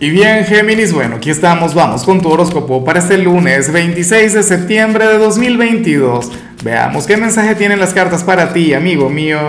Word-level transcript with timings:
Y 0.00 0.10
bien, 0.10 0.44
Géminis, 0.44 0.92
bueno, 0.92 1.16
aquí 1.16 1.28
estamos, 1.28 1.74
vamos 1.74 2.04
con 2.04 2.20
tu 2.20 2.28
horóscopo 2.30 2.84
para 2.84 3.00
este 3.00 3.18
lunes 3.18 3.72
26 3.72 4.32
de 4.32 4.42
septiembre 4.44 5.08
de 5.08 5.18
2022. 5.18 6.30
Veamos 6.62 7.04
qué 7.08 7.16
mensaje 7.16 7.56
tienen 7.56 7.80
las 7.80 7.94
cartas 7.94 8.22
para 8.22 8.52
ti, 8.52 8.74
amigo 8.74 9.10
mío. 9.10 9.40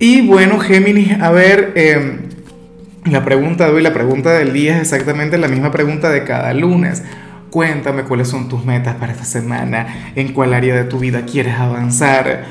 Y 0.00 0.22
bueno, 0.22 0.58
Géminis, 0.58 1.20
a 1.20 1.30
ver, 1.30 1.74
em, 1.76 2.22
la 3.04 3.24
pregunta 3.24 3.66
de 3.66 3.74
hoy, 3.74 3.82
la 3.82 3.92
pregunta 3.92 4.32
del 4.32 4.52
día 4.52 4.74
es 4.78 4.82
exactamente 4.82 5.38
la 5.38 5.46
misma 5.46 5.70
pregunta 5.70 6.10
de 6.10 6.24
cada 6.24 6.52
lunes. 6.52 7.04
Cuéntame 7.50 8.02
cuáles 8.02 8.26
son 8.26 8.48
tus 8.48 8.64
metas 8.64 8.96
para 8.96 9.12
esta 9.12 9.24
semana, 9.24 10.10
en 10.16 10.32
cuál 10.32 10.54
área 10.54 10.74
de 10.74 10.84
tu 10.84 10.98
vida 10.98 11.24
quieres 11.24 11.54
avanzar. 11.54 12.46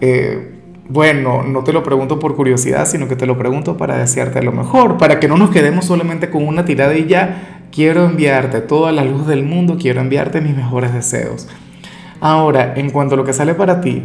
Eh, 0.00 0.57
bueno, 0.88 1.42
no 1.42 1.64
te 1.64 1.72
lo 1.72 1.82
pregunto 1.82 2.18
por 2.18 2.34
curiosidad, 2.34 2.86
sino 2.86 3.08
que 3.08 3.16
te 3.16 3.26
lo 3.26 3.36
pregunto 3.36 3.76
para 3.76 3.98
desearte 3.98 4.42
lo 4.42 4.52
mejor, 4.52 4.96
para 4.96 5.20
que 5.20 5.28
no 5.28 5.36
nos 5.36 5.50
quedemos 5.50 5.84
solamente 5.84 6.30
con 6.30 6.46
una 6.46 6.64
tirada 6.64 6.96
y 6.96 7.06
ya. 7.06 7.64
Quiero 7.70 8.06
enviarte 8.06 8.62
toda 8.62 8.92
la 8.92 9.04
luz 9.04 9.26
del 9.26 9.44
mundo, 9.44 9.76
quiero 9.78 10.00
enviarte 10.00 10.40
mis 10.40 10.56
mejores 10.56 10.94
deseos. 10.94 11.46
Ahora, 12.20 12.72
en 12.76 12.88
cuanto 12.88 13.14
a 13.14 13.18
lo 13.18 13.24
que 13.24 13.34
sale 13.34 13.54
para 13.54 13.82
ti, 13.82 14.02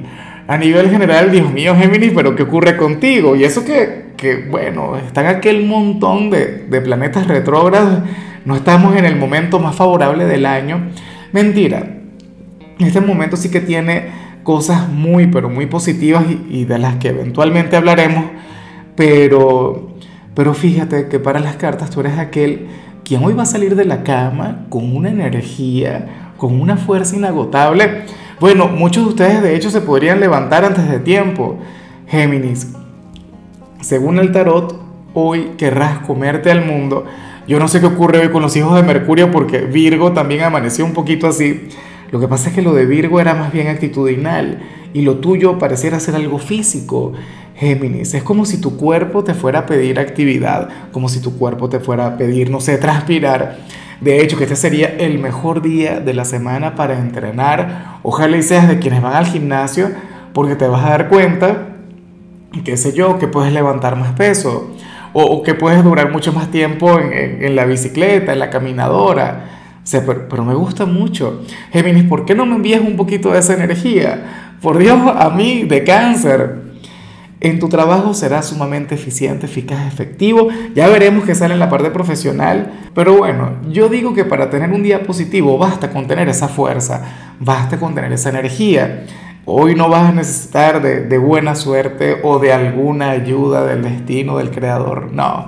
a 0.47 0.57
nivel 0.57 0.89
general, 0.89 1.31
Dios 1.31 1.51
mío, 1.51 1.73
Géminis, 1.73 2.11
pero 2.13 2.35
¿qué 2.35 2.43
ocurre 2.43 2.75
contigo? 2.75 3.37
Y 3.37 3.45
eso 3.45 3.63
que, 3.63 4.07
que 4.17 4.47
bueno, 4.49 4.97
están 4.97 5.27
aquel 5.27 5.65
montón 5.65 6.29
de, 6.29 6.65
de 6.69 6.81
planetas 6.81 7.27
retrógrados, 7.27 7.99
no 8.43 8.57
estamos 8.57 8.97
en 8.97 9.05
el 9.05 9.15
momento 9.15 9.57
más 9.59 9.77
favorable 9.77 10.25
del 10.25 10.45
año. 10.45 10.89
Mentira, 11.31 11.87
este 12.79 12.99
momento 12.99 13.37
sí 13.37 13.49
que 13.49 13.61
tiene 13.61 14.09
cosas 14.43 14.89
muy, 14.89 15.27
pero 15.27 15.49
muy 15.49 15.65
positivas 15.65 16.25
y, 16.49 16.65
de 16.65 16.77
las 16.77 16.97
que 16.97 17.09
eventualmente 17.09 17.75
hablaremos, 17.75 18.25
pero, 18.95 19.89
pero 20.35 20.53
fíjate 20.53 21.07
que 21.07 21.19
para 21.19 21.39
las 21.39 21.55
cartas 21.55 21.89
tú 21.89 22.01
eres 22.01 22.17
aquel 22.17 22.67
quien 23.03 23.23
hoy 23.23 23.33
va 23.33 23.43
a 23.43 23.47
salir 23.47 23.75
de 23.75 23.85
la 23.85 24.03
cama 24.03 24.65
con 24.69 24.95
una 24.95 25.09
energía, 25.09 26.31
con 26.37 26.59
una 26.59 26.77
fuerza 26.77 27.15
inagotable. 27.15 28.03
Bueno, 28.39 28.67
muchos 28.67 29.03
de 29.03 29.09
ustedes 29.09 29.41
de 29.41 29.55
hecho 29.55 29.69
se 29.69 29.81
podrían 29.81 30.19
levantar 30.19 30.65
antes 30.65 30.89
de 30.89 30.99
tiempo. 30.99 31.57
Géminis, 32.07 32.73
según 33.81 34.19
el 34.19 34.31
tarot, 34.31 34.79
hoy 35.13 35.51
querrás 35.57 35.99
comerte 35.99 36.51
al 36.51 36.65
mundo. 36.65 37.05
Yo 37.47 37.59
no 37.59 37.67
sé 37.67 37.81
qué 37.81 37.87
ocurre 37.87 38.19
hoy 38.19 38.29
con 38.29 38.41
los 38.41 38.55
hijos 38.55 38.75
de 38.75 38.83
Mercurio 38.83 39.31
porque 39.31 39.59
Virgo 39.59 40.13
también 40.13 40.43
amaneció 40.43 40.85
un 40.85 40.93
poquito 40.93 41.27
así. 41.27 41.69
Lo 42.13 42.19
que 42.19 42.27
pasa 42.27 42.49
es 42.49 42.55
que 42.55 42.61
lo 42.61 42.75
de 42.75 42.85
Virgo 42.85 43.19
era 43.19 43.33
más 43.33 43.51
bien 43.51 43.69
actitudinal 43.69 44.59
y 44.93 45.01
lo 45.01 45.15
tuyo 45.15 45.57
pareciera 45.57 45.99
ser 45.99 46.13
algo 46.13 46.37
físico. 46.37 47.13
Géminis, 47.55 48.13
es 48.13 48.21
como 48.21 48.45
si 48.45 48.61
tu 48.61 48.77
cuerpo 48.77 49.23
te 49.23 49.33
fuera 49.33 49.61
a 49.61 49.65
pedir 49.65 49.97
actividad, 49.97 50.69
como 50.91 51.09
si 51.09 51.21
tu 51.21 51.39
cuerpo 51.39 51.69
te 51.69 51.79
fuera 51.79 52.05
a 52.05 52.15
pedir, 52.15 52.51
no 52.51 52.61
sé, 52.61 52.77
transpirar. 52.77 53.57
De 53.99 54.21
hecho, 54.21 54.37
que 54.37 54.43
este 54.43 54.55
sería 54.55 54.89
el 54.89 55.17
mejor 55.17 55.63
día 55.63 56.01
de 56.01 56.13
la 56.13 56.23
semana 56.23 56.75
para 56.75 56.99
entrenar. 56.99 57.97
Ojalá 58.03 58.37
y 58.37 58.43
seas 58.43 58.67
de 58.67 58.77
quienes 58.77 59.01
van 59.01 59.15
al 59.15 59.25
gimnasio, 59.25 59.89
porque 60.33 60.55
te 60.55 60.67
vas 60.67 60.85
a 60.85 60.89
dar 60.89 61.09
cuenta, 61.09 61.69
qué 62.63 62.77
sé 62.77 62.93
yo, 62.93 63.17
que 63.17 63.27
puedes 63.27 63.51
levantar 63.51 63.95
más 63.95 64.13
peso, 64.13 64.69
o, 65.13 65.41
que 65.41 65.55
puedes 65.55 65.83
durar 65.83 66.11
mucho 66.11 66.31
más 66.31 66.51
tiempo 66.51 66.99
en, 66.99 67.43
en 67.43 67.55
la 67.55 67.65
bicicleta, 67.65 68.33
en 68.33 68.37
la 68.37 68.51
caminadora 68.51 69.62
pero, 69.91 70.45
me 70.45 70.53
gusta 70.55 70.85
mucho. 70.85 71.43
Géminis, 71.71 72.05
¿por 72.05 72.25
qué 72.25 72.35
no 72.35 72.45
me 72.45 72.55
envías 72.55 72.81
un 72.81 72.95
poquito 72.95 73.31
de 73.31 73.39
esa 73.39 73.53
energía? 73.53 74.55
Por 74.61 74.77
Dios, 74.77 74.99
a 75.15 75.29
mí 75.29 75.63
de 75.63 75.83
cáncer. 75.83 76.61
En 77.41 77.59
tu 77.59 77.67
trabajo 77.67 78.13
serás 78.13 78.47
sumamente 78.47 78.95
eficiente, 78.95 79.47
eficaz, 79.47 79.85
efectivo. 79.85 80.47
Ya 80.73 80.87
veremos 80.87 81.25
qué 81.25 81.35
sale 81.35 81.53
en 81.53 81.59
la 81.59 81.69
parte 81.69 81.89
profesional. 81.91 82.71
Pero 82.95 83.17
bueno, 83.17 83.57
yo 83.69 83.89
digo 83.89 84.13
que 84.13 84.23
para 84.23 84.49
tener 84.49 84.71
un 84.71 84.83
día 84.83 85.03
positivo 85.03 85.57
basta 85.57 85.89
con 85.89 86.07
tener 86.07 86.29
esa 86.29 86.47
fuerza, 86.47 87.03
basta 87.41 87.77
con 87.77 87.93
tener 87.93 88.13
esa 88.13 88.29
energía. 88.29 89.05
Hoy 89.43 89.75
no 89.75 89.89
vas 89.89 90.09
a 90.09 90.13
necesitar 90.13 90.81
de, 90.81 91.01
de 91.01 91.17
buena 91.17 91.55
suerte 91.55 92.19
o 92.23 92.39
de 92.39 92.53
alguna 92.53 93.09
ayuda 93.09 93.65
del 93.65 93.83
destino, 93.83 94.37
del 94.37 94.51
creador. 94.51 95.11
No 95.11 95.47